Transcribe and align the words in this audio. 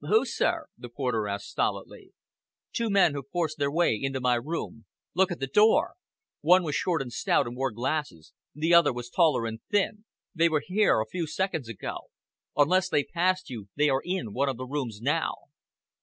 "Who, 0.00 0.24
sir?" 0.24 0.68
the 0.78 0.88
porter 0.88 1.28
asked 1.28 1.50
stolidly. 1.50 2.14
"Two 2.72 2.88
men 2.88 3.12
who 3.12 3.24
forced 3.30 3.58
their 3.58 3.70
way 3.70 3.94
into 4.00 4.22
my 4.22 4.36
room 4.36 4.86
look 5.12 5.30
at 5.30 5.38
the 5.38 5.46
door. 5.46 5.96
One 6.40 6.62
was 6.62 6.74
short 6.74 7.02
and 7.02 7.12
stout 7.12 7.46
and 7.46 7.54
wore 7.58 7.72
glasses, 7.72 8.32
the 8.54 8.72
other 8.72 8.90
was 8.90 9.10
taller 9.10 9.44
and 9.44 9.60
thin. 9.70 10.06
They 10.34 10.48
were 10.48 10.62
here 10.64 11.00
a 11.00 11.06
few 11.06 11.26
seconds 11.26 11.68
ago. 11.68 12.06
Unless 12.56 12.88
they 12.88 13.04
passed 13.04 13.50
you, 13.50 13.68
they 13.76 13.90
are 13.90 14.00
in 14.02 14.32
one 14.32 14.48
of 14.48 14.56
the 14.56 14.64
rooms 14.64 15.02
now." 15.02 15.34